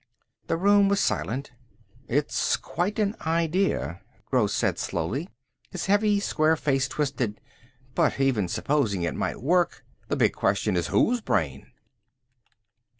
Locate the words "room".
0.57-0.89